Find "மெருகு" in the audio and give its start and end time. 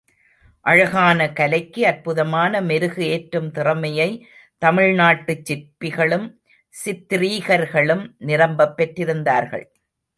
2.61-3.05